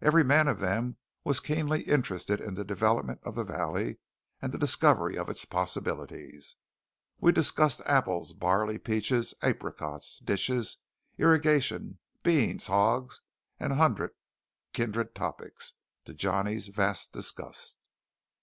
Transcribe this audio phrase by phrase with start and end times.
[0.00, 3.98] Every man of them was keenly interested in the development of the valley
[4.40, 6.56] and the discovery of its possibilities.
[7.20, 10.78] We discussed apples, barley, peaches, apricots, ditches,
[11.18, 13.20] irrigation, beans, hogs,
[13.60, 14.12] and a hundred
[14.72, 15.74] kindred topics,
[16.06, 17.76] to Johnny's vast disgust.